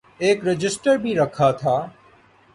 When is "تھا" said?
1.51-1.75